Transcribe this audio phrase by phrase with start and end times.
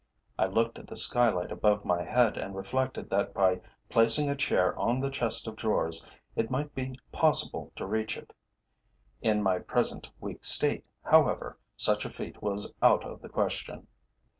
[0.39, 4.75] I looked at the skylight above my head and reflected that by placing a chair
[4.75, 6.03] on the chest of drawers
[6.35, 8.33] it might be possible to reach it;
[9.21, 13.85] in my present weak state, however, such a feat was out of the question.